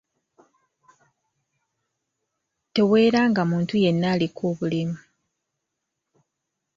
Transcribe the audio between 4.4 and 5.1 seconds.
obulemu.